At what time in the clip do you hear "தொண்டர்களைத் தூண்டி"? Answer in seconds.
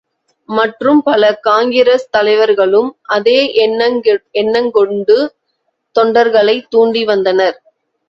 5.95-7.03